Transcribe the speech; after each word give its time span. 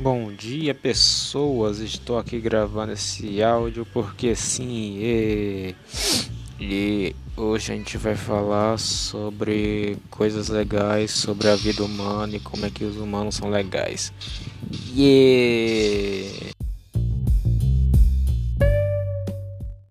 Bom 0.00 0.30
dia, 0.32 0.72
pessoas. 0.76 1.80
Estou 1.80 2.18
aqui 2.18 2.38
gravando 2.38 2.92
esse 2.92 3.42
áudio 3.42 3.84
porque 3.92 4.32
sim, 4.36 4.96
e, 5.00 5.74
e 6.60 7.16
hoje 7.36 7.72
a 7.72 7.76
gente 7.76 7.98
vai 7.98 8.14
falar 8.14 8.78
sobre 8.78 9.98
coisas 10.08 10.50
legais, 10.50 11.10
sobre 11.10 11.48
a 11.48 11.56
vida 11.56 11.82
humana 11.82 12.36
e 12.36 12.40
como 12.40 12.64
é 12.64 12.70
que 12.70 12.84
os 12.84 12.96
humanos 12.96 13.34
são 13.34 13.50
legais. 13.50 14.12
Yeah! 14.94 15.77